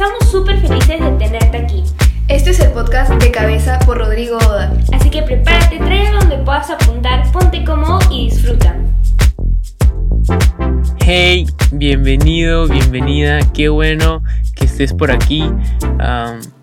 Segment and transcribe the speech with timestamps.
[0.00, 1.84] Estamos súper felices de tenerte aquí.
[2.26, 4.72] Este es el podcast de cabeza por Rodrigo Oda.
[4.94, 8.78] Así que prepárate, trae donde puedas apuntar, ponte cómodo y disfruta.
[11.04, 14.22] Hey, bienvenido, bienvenida, qué bueno
[14.54, 15.44] que estés por aquí.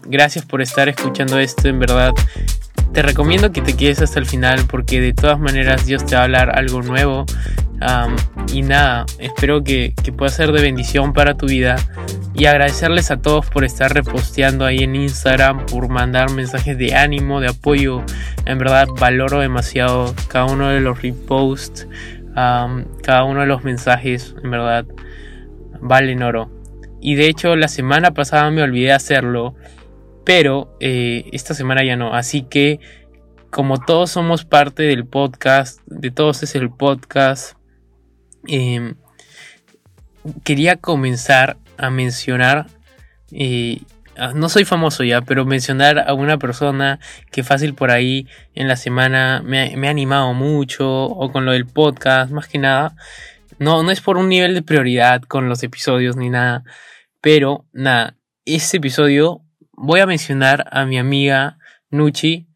[0.07, 2.13] gracias por estar escuchando esto, en verdad.
[2.91, 6.21] Te recomiendo que te quedes hasta el final porque de todas maneras Dios te va
[6.21, 7.27] a hablar algo nuevo.
[8.53, 11.75] Y nada, espero que, que pueda ser de bendición para tu vida
[12.33, 17.41] y agradecerles a todos por estar reposteando ahí en Instagram, por mandar mensajes de ánimo,
[17.41, 18.03] de apoyo.
[18.45, 21.87] En verdad valoro demasiado cada uno de los reposts,
[22.35, 24.85] cada uno de los mensajes, en verdad
[25.81, 26.51] valen oro.
[27.01, 29.55] Y de hecho la semana pasada me olvidé hacerlo,
[30.23, 32.13] pero eh, esta semana ya no.
[32.13, 32.79] Así que
[33.49, 37.57] como todos somos parte del podcast, de todos es el podcast,
[38.47, 38.95] em,
[40.43, 42.67] quería comenzar a mencionar,
[43.31, 43.81] eh,
[44.35, 46.99] no soy famoso ya, pero mencionar a una persona
[47.31, 51.67] que fácil por ahí en la semana me, ha animado mucho, o con lo del
[51.67, 52.95] podcast, más que nada.
[53.59, 56.63] No, no es por un nivel de prioridad con los episodios ni nada,
[57.21, 59.41] pero nada, este episodio
[59.73, 61.57] voy a mencionar a mi amiga
[61.89, 62.47] Nuchi.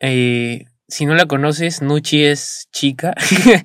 [0.00, 3.14] Eh, si no la conoces, Nuchi es chica.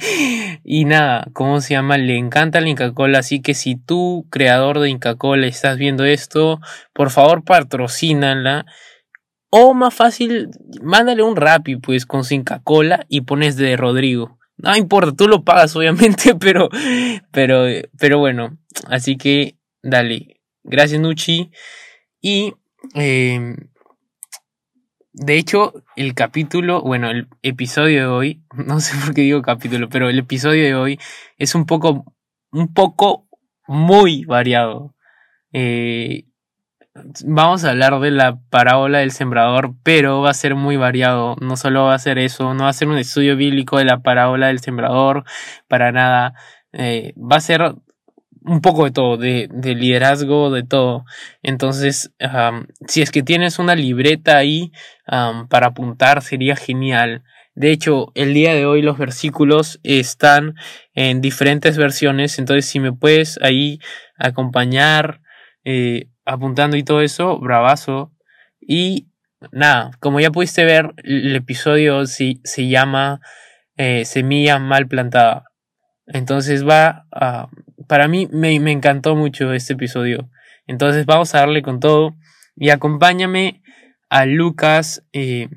[0.64, 1.98] y nada, ¿cómo se llama?
[1.98, 3.20] Le encanta la Inca Cola.
[3.20, 6.60] Así que si tú, creador de Inca Cola, estás viendo esto,
[6.94, 8.66] por favor patrocínala.
[9.50, 10.50] O más fácil,
[10.82, 14.38] mándale un rapi pues con su Inca Cola y pones de Rodrigo.
[14.58, 16.70] No importa, tú lo pagas obviamente, pero,
[17.32, 17.66] pero,
[17.98, 18.58] pero bueno.
[18.88, 20.42] Así que, dale.
[20.64, 21.52] Gracias Nuchi.
[22.22, 22.54] Y
[22.94, 23.56] eh,
[25.18, 29.88] de hecho, el capítulo, bueno, el episodio de hoy, no sé por qué digo capítulo,
[29.90, 31.00] pero el episodio de hoy
[31.38, 32.14] es un poco,
[32.52, 33.26] un poco
[33.66, 34.94] muy variado.
[35.54, 36.26] Eh,
[37.26, 41.38] vamos a hablar de la parábola del sembrador, pero va a ser muy variado.
[41.40, 44.02] No solo va a ser eso, no va a ser un estudio bíblico de la
[44.02, 45.24] parábola del sembrador,
[45.70, 46.34] para nada.
[46.74, 47.76] Eh, va a ser
[48.46, 51.06] un poco de todo, de, de liderazgo, de todo.
[51.42, 52.12] Entonces,
[52.88, 54.72] si es que tienes una libreta ahí
[55.06, 57.24] para apuntar, sería genial.
[57.56, 60.56] De hecho, el día de hoy los versículos están
[60.94, 63.80] en diferentes versiones, entonces si me puedes ahí
[64.18, 65.22] acompañar
[65.64, 68.12] eh, apuntando y todo eso, bravazo.
[68.60, 69.08] Y
[69.52, 73.22] nada, como ya pudiste ver, el episodio se llama
[73.78, 75.46] eh, Semilla mal plantada.
[76.08, 77.48] Entonces va a
[77.88, 80.30] para mí me, encantó mucho este episodio.
[80.68, 82.16] Entonces vamos a darle con todo
[82.56, 83.62] y acompáñame
[84.10, 85.50] a Lucas eh,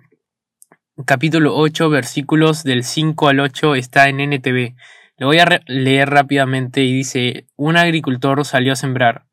[1.07, 4.75] capítulo 8 versículos del 5 al 8 está en NTV.
[5.17, 9.27] Le voy a leer rápidamente y dice, un agricultor salió a sembrar.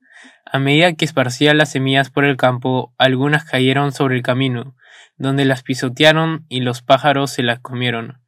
[0.46, 4.76] A medida que esparcía las semillas por el campo, algunas cayeron sobre el camino,
[5.18, 8.22] donde las pisotearon y los pájaros se las comieron.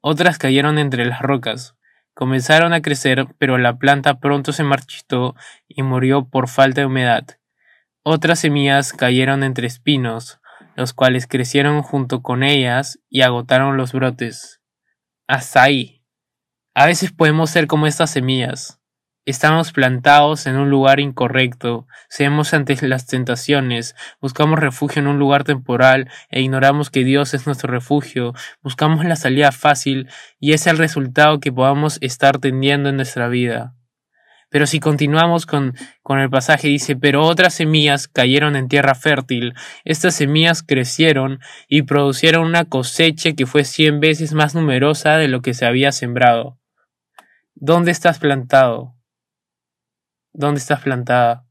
[0.00, 1.76] Otras cayeron entre las rocas.
[2.14, 5.34] Comenzaron a crecer, pero la planta pronto se marchitó
[5.66, 7.24] y murió por falta de humedad.
[8.02, 10.40] Otras semillas cayeron entre espinos,
[10.76, 14.60] los cuales crecieron junto con ellas y agotaron los brotes.
[15.26, 16.04] Hasta ahí.
[16.74, 18.81] A veces podemos ser como estas semillas.
[19.24, 25.44] Estamos plantados en un lugar incorrecto, cedemos ante las tentaciones, buscamos refugio en un lugar
[25.44, 30.08] temporal e ignoramos que Dios es nuestro refugio, buscamos la salida fácil
[30.40, 33.76] y es el resultado que podamos estar tendiendo en nuestra vida.
[34.48, 39.54] Pero si continuamos con, con el pasaje dice, pero otras semillas cayeron en tierra fértil,
[39.84, 45.42] estas semillas crecieron y producieron una cosecha que fue cien veces más numerosa de lo
[45.42, 46.58] que se había sembrado.
[47.54, 48.96] ¿Dónde estás plantado?
[50.34, 51.44] ¿Dónde estás plantada?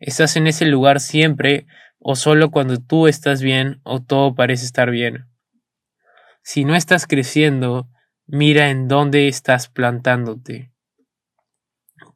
[0.00, 1.66] ¿Estás en ese lugar siempre
[1.98, 5.26] o solo cuando tú estás bien o todo parece estar bien?
[6.42, 7.88] Si no estás creciendo,
[8.26, 10.72] mira en dónde estás plantándote.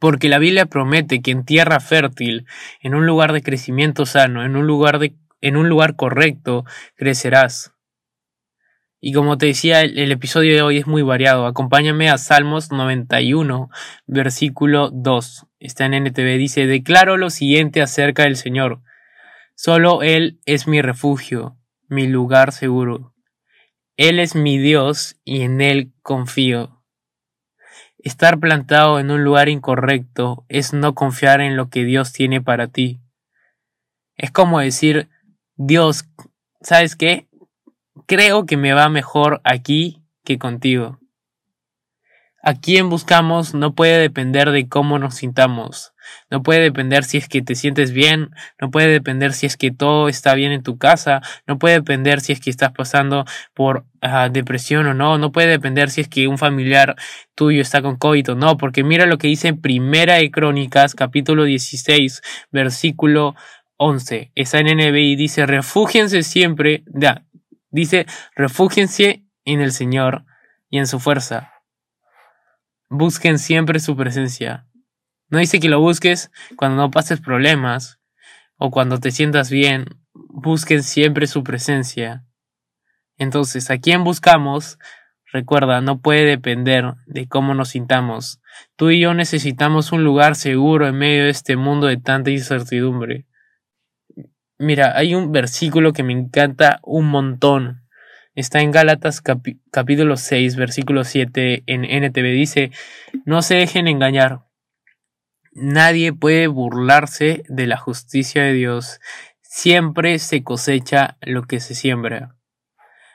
[0.01, 2.47] Porque la Biblia promete que en tierra fértil,
[2.81, 6.65] en un lugar de crecimiento sano, en un lugar de en un lugar correcto,
[6.97, 7.73] crecerás.
[9.03, 11.47] Y como te decía, el, episodio de hoy es muy variado.
[11.47, 13.71] Acompáñame a Salmos 91,
[14.07, 15.47] versículo 2.
[15.59, 16.37] Está en NTV.
[16.37, 18.83] Dice, declaro lo siguiente acerca del Señor.
[19.55, 21.57] Solo Él es mi refugio,
[21.89, 23.15] mi lugar seguro.
[23.97, 26.83] Él es mi Dios y en Él confío.
[27.99, 32.69] Estar plantado en un lugar incorrecto es no confiar en lo que Dios tiene para
[32.69, 33.01] ti.
[34.17, 35.09] Es como decir,
[35.57, 36.05] Dios,
[36.61, 37.30] ¿sabes qué?
[38.11, 40.99] Creo que me va mejor aquí que contigo.
[42.43, 45.93] a quién buscamos no puede depender de cómo nos sintamos.
[46.29, 48.31] No puede depender si es que te sientes bien,
[48.61, 52.21] no puede depender si es que todo está bien en tu casa, no puede depender
[52.21, 56.09] si es que estás pasando por ah, depresión o no, no puede depender si es
[56.09, 56.97] que un familiar
[57.37, 61.45] tuyo está con COVID o no, porque mira lo que dice Primera de Crónicas, capítulo
[61.45, 63.37] 16, versículo
[63.77, 64.33] 11.
[64.35, 67.25] Está en NBI y dice, refúgiense siempre, ya,
[67.71, 70.25] dice, refúgiense en el Señor
[70.69, 71.51] y en su fuerza
[72.91, 74.67] busquen siempre su presencia.
[75.29, 78.01] No dice que lo busques cuando no pases problemas
[78.57, 79.87] o cuando te sientas bien.
[80.13, 82.27] Busquen siempre su presencia.
[83.17, 84.79] Entonces, ¿a quién buscamos?
[85.33, 88.41] Recuerda, no puede depender de cómo nos sintamos.
[88.75, 93.27] Tú y yo necesitamos un lugar seguro en medio de este mundo de tanta incertidumbre.
[94.61, 97.81] Mira, hay un versículo que me encanta un montón
[98.35, 99.23] Está en Gálatas
[99.73, 102.33] capítulo 6, versículo 7 en NTV.
[102.33, 102.71] Dice,
[103.25, 104.43] no se dejen engañar.
[105.53, 109.01] Nadie puede burlarse de la justicia de Dios.
[109.43, 112.37] Siempre se cosecha lo que se siembra.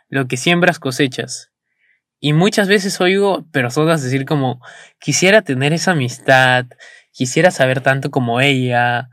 [0.10, 1.54] Lo que siembras cosechas.
[2.20, 4.62] Y muchas veces oigo personas decir como,
[5.00, 6.66] quisiera tener esa amistad,
[7.12, 9.10] quisiera saber tanto como ella,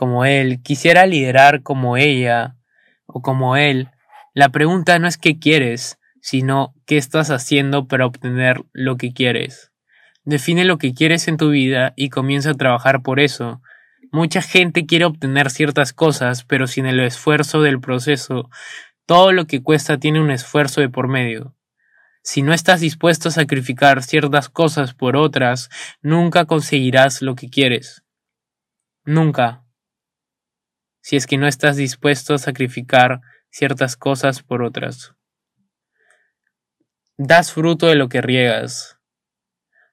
[0.00, 2.56] como él, quisiera liderar como ella
[3.04, 3.90] o como él.
[4.32, 9.72] La pregunta no es qué quieres, sino qué estás haciendo para obtener lo que quieres.
[10.24, 13.60] Define lo que quieres en tu vida y comienza a trabajar por eso.
[14.10, 18.48] Mucha gente quiere obtener ciertas cosas, pero sin el esfuerzo del proceso,
[19.04, 21.54] todo lo que cuesta tiene un esfuerzo de por medio.
[22.22, 25.68] Si no estás dispuesto a sacrificar ciertas cosas por otras,
[26.00, 28.02] nunca conseguirás lo que quieres.
[29.04, 29.66] Nunca.
[31.00, 33.20] Si es que no estás dispuesto a sacrificar
[33.50, 35.14] ciertas cosas por otras.
[37.16, 38.98] Das fruto de lo que riegas.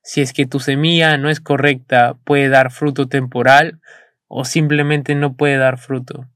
[0.04, 3.82] Si es que tu semilla no es correcta, puede dar fruto temporal
[4.28, 6.30] o simplemente no puede dar fruto.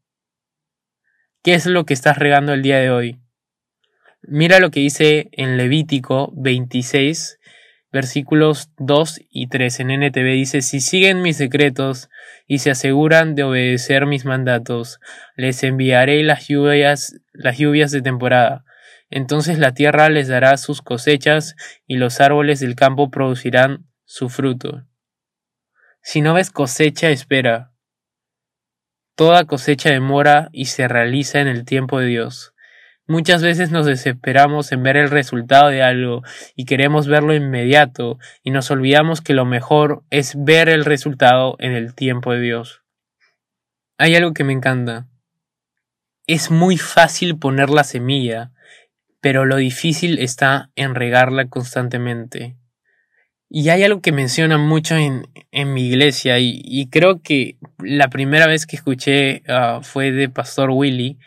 [1.44, 3.22] ¿Qué es lo que estás regando el día de hoy?
[4.24, 7.40] Mira lo que dice en Levítico 26,
[7.92, 12.10] versículos 2 y 3 en NTV dice, si siguen mis secretos
[12.48, 15.00] y se aseguran de obedecer mis mandatos,
[15.36, 18.64] les enviaré las lluvias, las lluvias de temporada.
[19.10, 21.56] Entonces la tierra les dará sus cosechas
[21.86, 24.88] y los árboles del campo producirán su fruto.
[26.02, 27.74] Si no ves cosecha, espera.
[29.16, 32.51] Toda cosecha demora y se realiza en el tiempo de Dios.
[33.12, 36.24] Muchas veces nos desesperamos en ver el resultado de algo
[36.56, 41.74] y queremos verlo inmediato y nos olvidamos que lo mejor es ver el resultado en
[41.74, 42.84] el tiempo de Dios.
[43.98, 45.10] Hay algo que me encanta.
[46.26, 48.54] Es muy fácil poner la semilla,
[49.20, 52.56] pero lo difícil está en regarla constantemente.
[53.50, 58.48] Y hay algo que menciona mucho en, en mi iglesia y, creo que la primera
[58.48, 61.20] vez que escuché ah, fue de Pastor Willy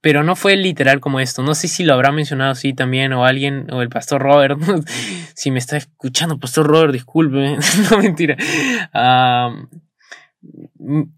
[0.00, 1.42] pero no fue literal como esto.
[1.42, 4.58] No sé si lo habrá mencionado así también o alguien, o el pastor Robert.
[5.34, 7.56] si me está escuchando, pastor Robert, disculpe.
[7.90, 8.36] no mentira.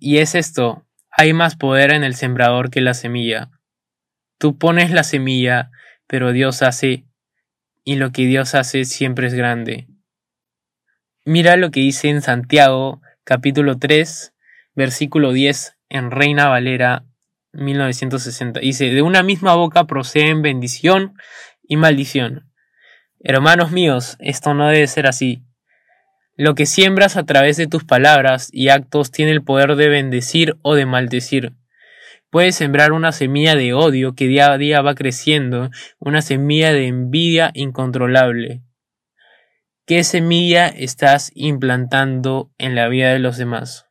[0.00, 0.86] y es esto.
[1.10, 3.50] Hay más poder en el sembrador que la semilla.
[4.38, 5.70] Tú pones la semilla,
[6.06, 7.04] pero Dios hace,
[7.84, 9.86] y lo que Dios hace siempre es grande.
[11.26, 14.34] Mira lo que dice en Santiago, capítulo 3,
[14.74, 17.04] versículo 10, en Reina Valera
[17.52, 18.60] 1960.
[18.60, 21.14] Dice, de una misma boca proceden bendición
[21.62, 22.50] y maldición.
[23.20, 25.44] Hermanos míos, esto no debe ser así.
[26.36, 30.56] Lo que siembras a través de tus palabras y actos tiene el poder de bendecir
[30.62, 31.52] o de maldecir.
[32.30, 36.86] Puedes sembrar una semilla de odio que día a día va creciendo, una semilla de
[36.86, 38.62] envidia incontrolable.
[39.84, 43.86] ¿Qué semilla estás implantando en la vida de los demás?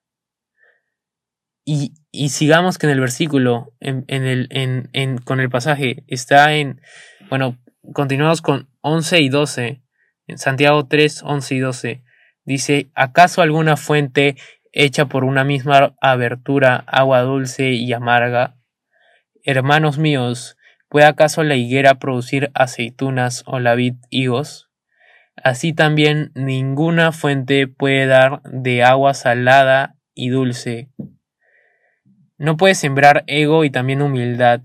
[1.66, 6.56] Y, y sigamos que en el versículo, en, el, en, en, con el pasaje, está
[6.56, 6.82] en,
[7.30, 7.58] bueno,
[7.94, 9.82] continuamos con 11 y 12,
[10.28, 12.04] en Santiago 3, 11 y 12.
[12.46, 14.36] Dice, ¿acaso alguna fuente
[14.72, 18.58] hecha por una misma abertura, agua dulce y amarga?
[19.44, 20.58] Hermanos míos,
[20.90, 24.70] ¿puede acaso la higuera producir aceitunas o la vid higos?
[25.36, 30.90] Así también ninguna fuente puede dar de agua salada y dulce
[32.40, 34.62] no puedes sembrar ego y también humildad.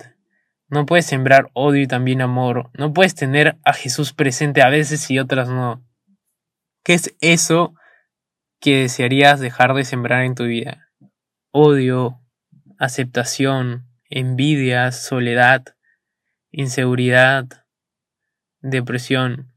[0.68, 2.70] No puedes sembrar odio y también amor.
[2.72, 5.84] No puedes tener a Jesús presente a veces y otras no.
[6.84, 7.74] ¿Qué es eso
[8.60, 10.88] que desearías dejar de sembrar en tu vida?
[11.50, 12.20] Odio,
[12.78, 15.64] aceptación, envidia, soledad,
[16.52, 17.66] inseguridad,
[18.60, 19.52] depresión.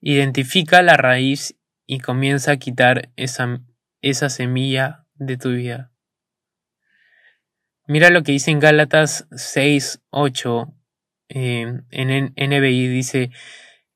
[0.00, 3.60] Identifica la raíz y comienza a quitar esa,
[4.00, 5.92] esa semilla de tu vida.
[7.90, 10.74] Mira lo que dice en Gálatas 6, 8,
[11.30, 11.86] en
[12.36, 13.30] NBI, dice,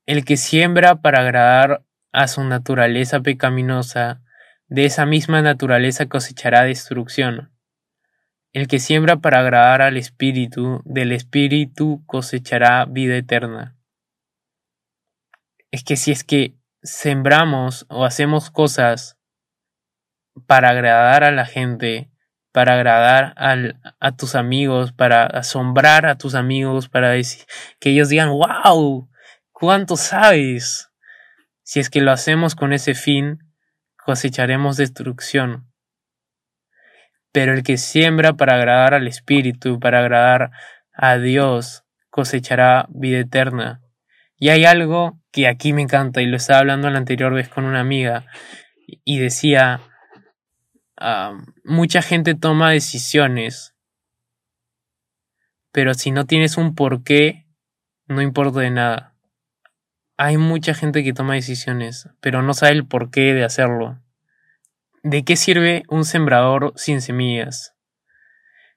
[0.06, 4.22] el que siembra para agradar a su naturaleza pecaminosa,
[4.66, 7.52] de esa misma naturaleza cosechará destrucción.
[8.54, 13.76] El que siembra para agradar al Espíritu, del Espíritu cosechará vida eterna.
[15.70, 19.18] Es que si es que sembramos o hacemos cosas
[20.46, 22.11] para agradar a la gente,
[22.52, 27.46] para agradar a tus amigos, para asombrar a tus amigos, para decir,
[27.80, 29.08] que ellos digan, wow,
[29.50, 30.90] ¿cuánto sabes?
[31.62, 33.38] Si es que lo hacemos con ese fin,
[33.96, 35.72] cosecharemos destrucción.
[37.32, 40.50] Pero el que siembra para agradar al Espíritu, para agradar
[40.92, 43.80] a Dios, cosechará vida eterna.
[44.36, 47.64] Y hay algo que aquí me encanta, y lo estaba hablando la anterior vez con
[47.64, 48.26] una amiga,
[48.86, 49.80] y decía,
[51.64, 53.74] mucha gente toma decisiones,
[55.72, 57.46] pero si no tienes un porqué,
[58.06, 59.14] no importa de nada.
[60.16, 63.98] Hay mucha gente que toma decisiones, pero no sabe el porqué de hacerlo.
[65.02, 67.74] ¿De qué sirve un sembrador sin semillas?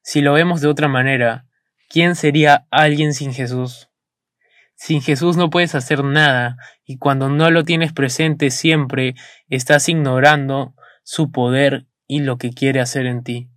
[0.01, 1.45] Si lo vemos de otra manera,
[1.89, 3.89] ¿quién sería alguien sin Jesús?
[4.75, 9.15] Sin Jesús no puedes hacer nada, y cuando no lo tienes presente siempre
[9.49, 13.49] estás ignorando su poder y lo que quiere hacer en ti.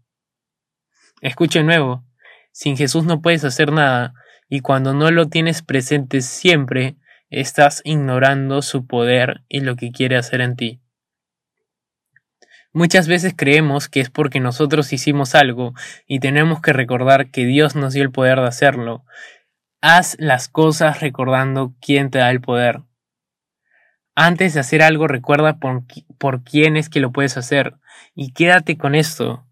[1.21, 2.05] Escuche nuevo,
[2.53, 4.15] sin Jesús no puedes hacer nada,
[4.49, 6.97] y cuando no lo tienes presente siempre,
[7.31, 10.81] estás ignorando su poder y lo que quiere hacer en ti.
[12.73, 15.75] Muchas veces creemos que es porque nosotros hicimos algo
[16.07, 19.05] y tenemos que recordar que Dios nos dio el poder de hacerlo.
[19.81, 22.83] Haz las cosas recordando quién te da el poder.
[24.15, 25.85] Antes de hacer algo recuerda por,
[26.19, 27.75] por quién es que lo puedes hacer
[28.15, 29.47] y quédate con esto.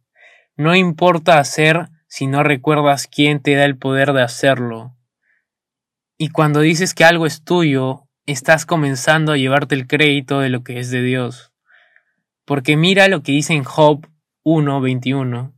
[0.57, 4.97] No importa hacer si no recuerdas quién te da el poder de hacerlo.
[6.19, 10.65] Y cuando dices que algo es tuyo, estás comenzando a llevarte el crédito de lo
[10.65, 11.53] que es de Dios.
[12.45, 14.07] Porque mira lo que dice en Job
[14.45, 15.53] 1.21.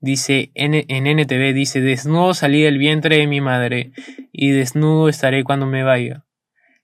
[0.00, 3.92] Dice en, en NTV, dice, desnudo salí del vientre de mi madre,
[4.30, 6.24] y desnudo estaré cuando me vaya.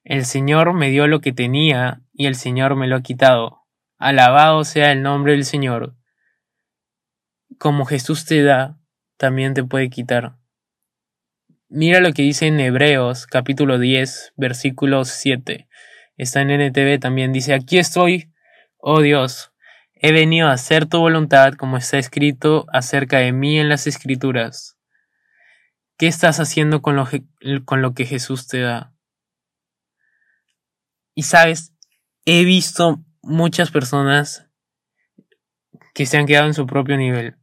[0.02, 3.63] El Señor me dio lo que tenía, y el Señor me lo ha quitado.
[4.04, 5.96] Alabado sea el nombre del Señor.
[7.56, 8.78] Como Jesús te da,
[9.16, 10.36] también te puede quitar.
[11.70, 15.70] Mira lo que dice en Hebreos capítulo 10, versículo 7.
[16.18, 17.32] Está en NTV también.
[17.32, 18.30] Dice, aquí estoy,
[18.76, 19.54] oh Dios,
[19.94, 24.76] he venido a hacer tu voluntad como está escrito acerca de mí en las escrituras.
[25.96, 27.08] ¿Qué estás haciendo con lo,
[27.64, 28.92] con lo que Jesús te da?
[31.14, 31.72] Y sabes,
[32.26, 34.46] he visto muchas personas
[35.94, 37.36] que se han quedado en su propio nivel.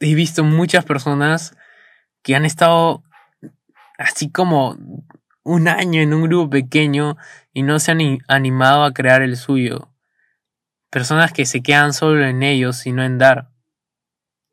[0.00, 1.56] He visto muchas personas
[2.22, 3.04] que han estado
[3.98, 4.76] así como
[5.44, 7.16] un año en un grupo pequeño
[7.52, 9.92] y no se han animado a crear el suyo.
[10.90, 13.50] Personas que se quedan solo en ellos y no en dar.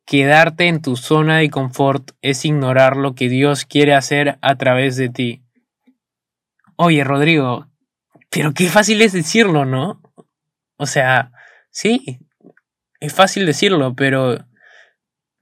[0.05, 4.95] Quedarte en tu zona de confort es ignorar lo que Dios quiere hacer a través
[4.97, 5.43] de ti.
[6.75, 7.67] Oye, Rodrigo,
[8.29, 10.01] pero qué fácil es decirlo, ¿no?
[10.77, 11.31] O sea,
[11.71, 12.19] sí,
[12.99, 14.45] es fácil decirlo, pero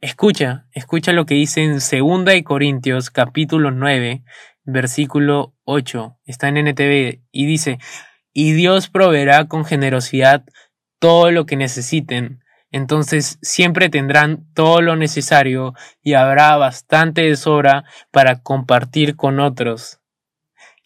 [0.02, 4.24] escucha, escucha lo que dice en 2 de Corintios capítulo 9,
[4.64, 6.18] versículo 8.
[6.26, 7.80] Está en NTV y dice,
[8.34, 10.44] "Y Dios proveerá con generosidad
[11.00, 17.86] todo lo que necesiten." Entonces siempre tendrán todo lo necesario y habrá bastante de sobra
[18.12, 20.00] para compartir con otros.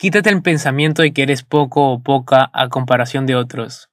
[0.01, 3.91] Quítate el pensamiento de que eres poco o poca a comparación de otros,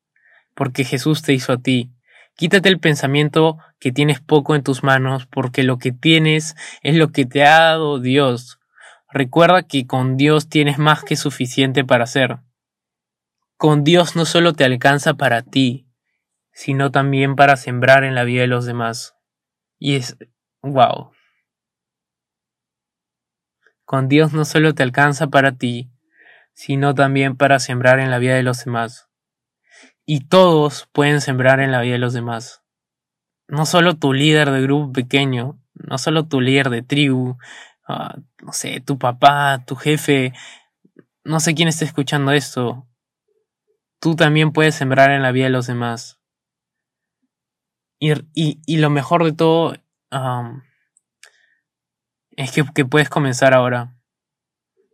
[0.55, 1.93] porque Jesús te hizo a ti.
[2.35, 7.09] Quítate el pensamiento que tienes poco en tus manos, porque lo que tienes es lo
[7.09, 8.59] que te ha dado Dios.
[9.13, 12.39] Recuerda que con Dios tienes más que suficiente para hacer.
[13.59, 15.91] Con Dios no solo te alcanza para ti,
[16.53, 19.15] sino también para sembrar en la vida de los demás.
[19.79, 20.17] Y es,
[20.63, 21.11] wow.
[23.85, 25.91] Con Dios no solo te alcanza para ti,
[26.59, 29.09] sino también para sembrar en la vida de los demás.
[30.05, 32.65] Y todos pueden sembrar en la vida de los demás.
[33.47, 37.39] No solo tu líder de grupo pequeño, no solo tu líder de tribu,
[37.87, 40.33] ah, no sé, tu papá, tu jefe,
[41.23, 42.89] no sé quién está escuchando esto.
[44.01, 46.19] Tú también puedes sembrar en la vida de los demás.
[48.01, 48.15] Y,
[48.67, 49.77] y, lo mejor de todo
[52.33, 53.95] es que, que puedes comenzar ahora.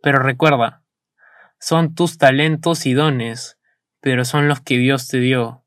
[0.03, 0.84] Pero recuerda,
[1.59, 3.57] son tus talentos y dones,
[4.01, 5.65] pero son los que Dios te dio.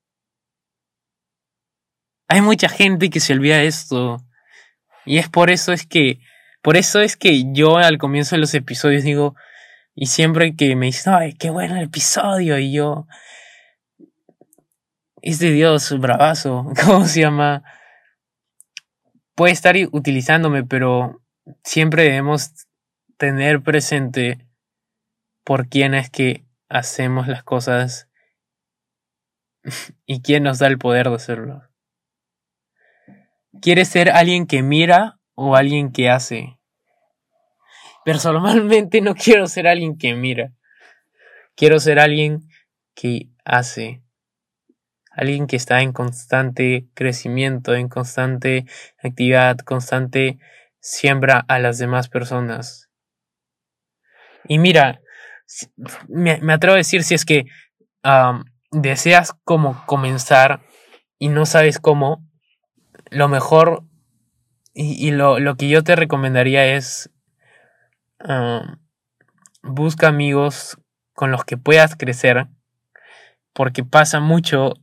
[2.28, 4.18] Hay mucha gente que se olvida esto.
[5.04, 6.20] Y es por eso es que,
[6.62, 9.34] por eso es que yo al comienzo de los episodios digo,
[9.94, 13.06] y siempre que me dicen, ay, qué bueno el episodio, y yo,
[15.22, 17.62] es de Dios, bravazo, ¿cómo se llama?
[19.34, 21.22] Puede estar utilizándome, pero
[21.64, 22.50] siempre debemos
[23.16, 24.47] tener presente
[25.48, 28.06] por quién es que hacemos las cosas
[30.04, 31.62] y quién nos da el poder de hacerlo.
[33.62, 36.58] ¿Quieres ser alguien que mira o alguien que hace?
[38.04, 40.52] Personalmente no quiero ser alguien que mira.
[41.56, 42.46] Quiero ser alguien
[42.94, 44.02] que hace.
[45.12, 48.66] Alguien que está en constante crecimiento, en constante
[49.02, 50.38] actividad, constante
[50.80, 52.90] siembra a las demás personas.
[54.46, 55.00] Y mira,
[56.08, 57.46] me, atrevo a decir si es que
[58.70, 60.60] deseas como comenzar
[61.18, 62.24] y no sabes cómo,
[63.10, 63.84] lo mejor
[64.74, 67.10] y, lo, lo, que yo te recomendaría es
[69.62, 70.78] busca amigos
[71.14, 72.46] con los que puedas crecer
[73.52, 74.74] porque pasa mucho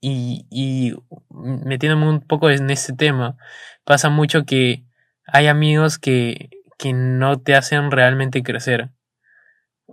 [0.00, 0.94] y, y
[1.30, 3.36] metiéndome un poco en ese tema,
[3.84, 4.84] pasa mucho que
[5.26, 8.90] hay amigos que, que no te hacen realmente crecer.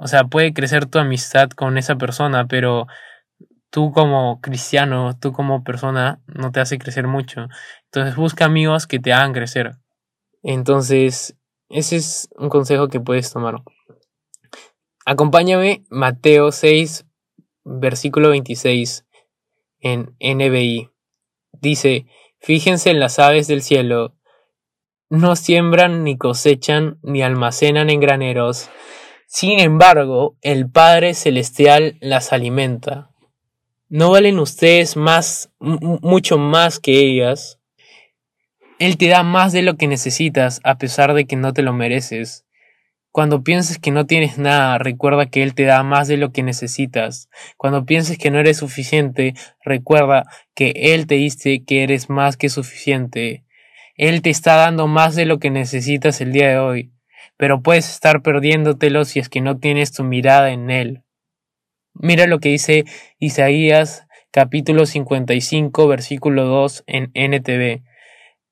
[0.02, 2.88] O sea, puede crecer tu amistad con esa persona, pero
[3.70, 7.48] tú como cristiano, tú como persona, no te hace crecer mucho.
[7.86, 9.76] Entonces busca amigos que te hagan crecer.
[10.42, 11.36] Entonces,
[11.68, 13.56] ese es un consejo que puedes tomar.
[15.06, 17.06] Acompáñame Mateo 6,
[17.66, 19.06] versículo 26
[19.82, 20.92] en NBI.
[21.52, 22.06] Dice,
[22.40, 24.16] fíjense en las aves del cielo,
[25.10, 28.70] no siembran ni cosechan ni almacenan en graneros,
[29.32, 33.12] sin embargo, el Padre Celestial las alimenta.
[33.88, 37.60] ¿No valen ustedes más, mucho más que ellas?
[38.80, 41.74] Él te da más de lo que necesitas a pesar de que no te lo
[41.74, 42.48] mereces.
[43.12, 46.42] Cuando pienses que no tienes nada, recuerda que Él te da más de lo que
[46.42, 47.30] necesitas.
[47.56, 50.26] Cuando pienses que no eres suficiente, recuerda
[50.56, 53.44] que Él te dice que eres más que suficiente.
[53.94, 56.92] Él te está dando más de lo que necesitas el día de hoy
[57.40, 61.04] pero puedes estar perdiéndotelo si es que no tienes tu mirada en él.
[61.94, 62.84] Mira lo que dice
[63.18, 67.82] Isaías capítulo 55 versículo 2 en NTV.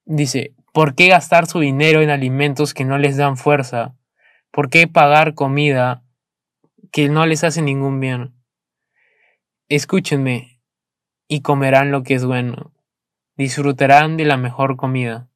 [0.06, 3.94] Dice, ¿por qué gastar su dinero en alimentos que no les dan fuerza?
[4.52, 6.06] ¿Por qué pagar comida
[6.94, 8.36] que no les hace ningún bien?
[9.68, 10.62] Escúchenme
[11.28, 12.72] y comerán lo que es bueno.
[13.36, 15.28] Disfrutarán de la mejor comida.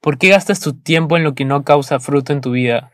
[0.00, 2.90] ¿Por qué gastas tu tiempo en lo que no causa fruto en tu vida?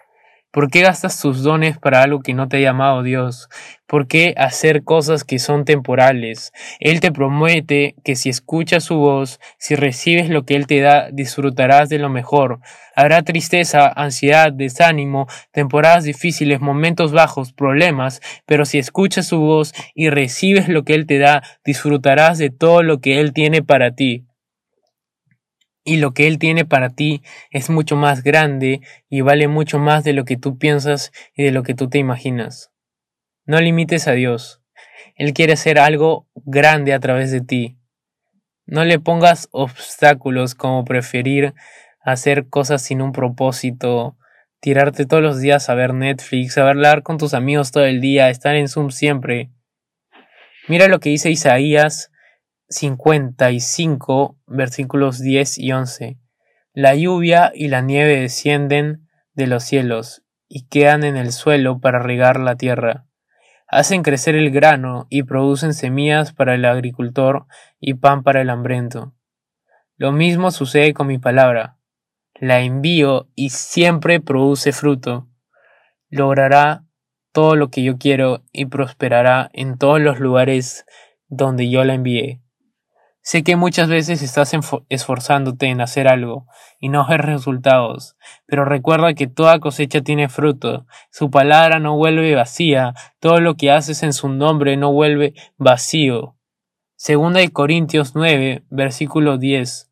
[0.55, 3.49] ¿Por qué gastas tus dones para algo que no te ha llamado Dios?
[3.89, 6.53] ¿Por qué hacer cosas que son temporales?
[6.79, 11.09] Él te promete que si escuchas su voz, si recibes lo que Él te da,
[11.11, 12.61] disfrutarás de lo mejor.
[12.95, 20.09] Habrá tristeza, ansiedad, desánimo, temporadas difíciles, momentos bajos, problemas, pero si escuchas su voz y
[20.09, 24.25] recibes lo que Él te da, disfrutarás de todo lo que Él tiene para ti
[25.85, 30.03] y lo que Él tiene para ti es mucho más grande y vale mucho más
[30.03, 32.73] de lo que tú piensas y de lo que tú te imaginas.
[33.45, 34.63] No limites a Dios.
[35.17, 37.77] Él quiere hacer algo grande a través de ti.
[38.67, 41.55] No le pongas obstáculos como preferir
[42.01, 44.17] hacer cosas sin un propósito,
[44.61, 48.31] tirarte todos los días a ver Netflix, a hablar con tus amigos todo el día,
[48.31, 49.51] estar en Zoom siempre.
[50.67, 52.11] Mira lo que dice Isaías
[52.69, 56.19] 55, versículos 10 y 11.
[56.73, 61.99] La lluvia y la nieve descienden de los cielos y quedan en el suelo para
[61.99, 63.07] regar la tierra.
[63.67, 67.47] Hacen crecer el grano y producen semillas para el agricultor
[67.81, 69.15] y pan para el hambriento.
[69.97, 71.79] Lo mismo sucede con mi palabra.
[72.35, 75.29] La envío y siempre produce fruto.
[76.09, 76.85] Logrará
[77.33, 80.85] todo lo que yo quiero y prosperará en todos los lugares
[81.29, 82.44] donde yo la envíe.
[83.27, 84.53] Sé que muchas veces estás
[84.91, 86.47] esforzándote en hacer algo
[86.79, 92.35] y no ves resultados, pero recuerda que toda cosecha tiene fruto, su palabra no vuelve
[92.35, 96.37] vacía, todo lo que haces en su nombre no vuelve vacío.
[96.97, 99.91] Segunda de Corintios 9, versículo 10.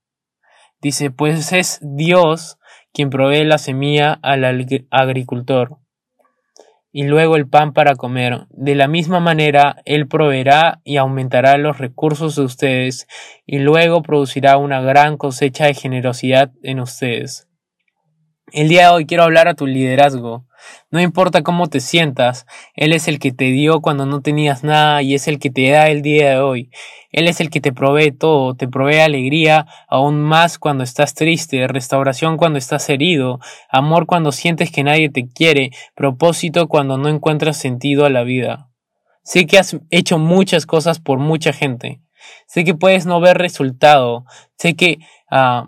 [0.83, 2.59] Dice, pues es Dios
[2.93, 4.45] quien provee la semilla al
[4.91, 5.79] agricultor
[6.93, 8.47] y luego el pan para comer.
[8.51, 13.09] De la misma manera, Él proveerá y aumentará los recursos de ustedes,
[13.47, 17.49] y luego producirá una gran cosecha de generosidad en ustedes.
[18.53, 20.47] El día de hoy quiero hablar a tu liderazgo.
[20.91, 25.03] No importa cómo te sientas, Él es el que te dio cuando no tenías nada
[25.03, 26.71] y es el que te da el día de hoy.
[27.11, 31.67] Él es el que te provee todo, te provee alegría aún más cuando estás triste,
[31.69, 33.39] restauración cuando estás herido,
[33.71, 38.71] amor cuando sientes que nadie te quiere, propósito cuando no encuentras sentido a la vida.
[39.25, 42.01] Sé que has hecho muchas cosas por mucha gente.
[42.47, 44.25] Sé que puedes no ver resultado.
[44.57, 44.99] Sé que
[45.31, 45.67] ah,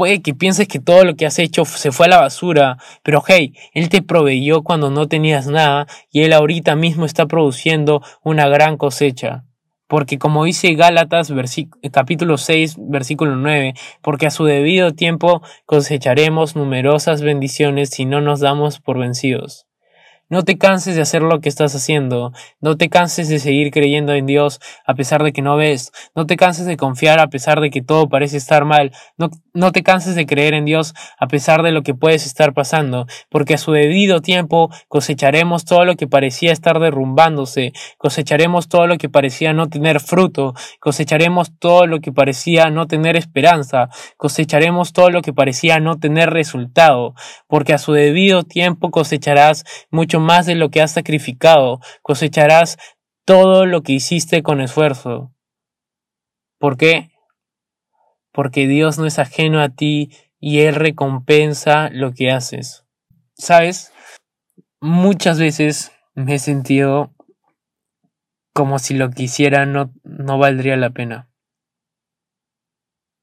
[0.00, 3.22] puede que pienses que todo lo que has hecho se fue a la basura, pero
[3.28, 8.48] hey, Él te proveyó cuando no tenías nada y Él ahorita mismo está produciendo una
[8.48, 9.44] gran cosecha.
[9.88, 11.30] Porque como dice Gálatas
[11.92, 18.40] capítulo 6 versículo 9, porque a su debido tiempo cosecharemos numerosas bendiciones si no nos
[18.40, 19.66] damos por vencidos.
[20.30, 22.32] No te canses de hacer lo que estás haciendo.
[22.60, 25.90] No te canses de seguir creyendo en Dios a pesar de que no ves.
[26.14, 28.92] No te canses de confiar a pesar de que todo parece estar mal.
[29.18, 32.54] No, no te canses de creer en Dios a pesar de lo que puedes estar
[32.54, 38.86] pasando, porque a su debido tiempo cosecharemos todo lo que parecía estar derrumbándose, cosecharemos todo
[38.86, 44.92] lo que parecía no tener fruto, cosecharemos todo lo que parecía no tener esperanza, cosecharemos
[44.92, 47.14] todo lo que parecía no tener resultado,
[47.48, 52.78] porque a su debido tiempo cosecharás mucho más de lo que has sacrificado, cosecharás
[53.24, 55.34] todo lo que hiciste con esfuerzo.
[56.58, 57.10] ¿Por qué?
[58.32, 62.84] Porque Dios no es ajeno a ti y Él recompensa lo que haces.
[63.34, 63.92] ¿Sabes?
[64.80, 67.14] Muchas veces me he sentido
[68.52, 71.30] como si lo que hiciera no, no valdría la pena.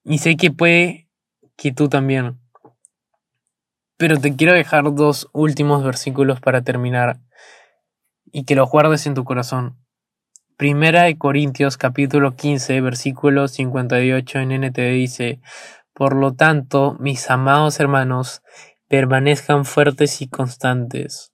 [0.03, 1.09] Y sé que puede
[1.57, 2.39] que tú también.
[3.97, 7.19] Pero te quiero dejar dos últimos versículos para terminar
[8.31, 9.75] y que los guardes en tu corazón.
[10.55, 15.41] Primera de Corintios capítulo 15 versículo 58 en NTV dice,
[15.93, 18.43] Por lo tanto, mis amados hermanos,
[18.87, 21.33] permanezcan fuertes y constantes.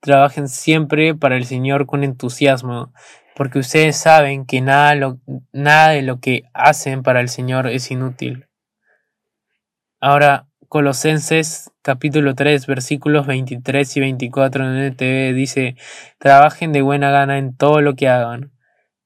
[0.00, 2.92] Trabajen siempre para el Señor con entusiasmo,
[3.36, 5.16] porque ustedes saben que nada,
[5.52, 8.48] nada de lo que hacen para el Señor es inútil.
[10.00, 15.74] Ahora, Colosenses capítulo 3 versículos 23 y 24 en el TV dice,
[16.18, 18.52] trabajen de buena gana en todo lo que hagan,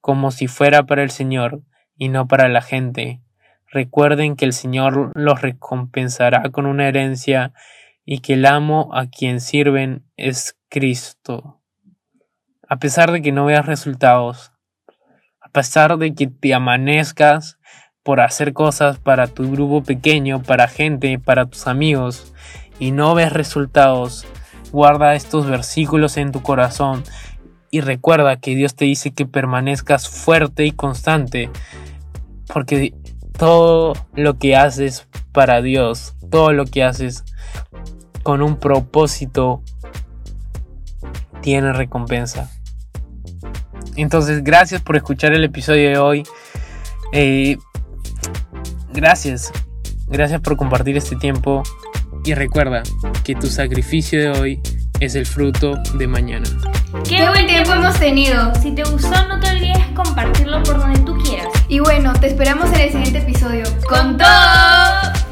[0.02, 1.62] como si fuera para el Señor
[1.96, 3.22] y no para la gente.
[3.70, 7.54] Recuerden que el Señor los recompensará con una herencia
[8.04, 11.62] y que el amo a quien sirven es Cristo.
[12.68, 14.52] A pesar de que no veas resultados,
[15.40, 17.58] a pesar de que te amanezcas
[18.04, 22.32] por hacer cosas para tu grupo pequeño, para gente, para tus amigos,
[22.78, 24.26] y no ves resultados,
[24.70, 27.02] guarda estos versículos en tu corazón
[27.70, 31.50] y recuerda que Dios te dice que permanezcas fuerte y constante,
[32.52, 32.94] porque
[33.36, 37.24] todo lo que haces para Dios, todo lo que haces
[38.22, 39.60] con un propósito,
[41.40, 42.50] tiene recompensa.
[43.96, 46.22] Entonces, gracias por escuchar el episodio de hoy.
[47.12, 47.58] Eh,
[48.94, 49.50] Gracias,
[50.06, 51.64] gracias por compartir este tiempo
[52.24, 52.84] y recuerda
[53.24, 54.60] que tu sacrificio de hoy
[55.00, 56.46] es el fruto de mañana.
[57.02, 58.54] ¡Qué, buen tiempo hemos tenido!
[58.62, 61.48] Si te gustó no te olvides compartirlo por donde tú quieras.
[61.66, 63.64] Y bueno, te esperamos en el siguiente episodio.
[63.88, 65.23] ¡Con todo!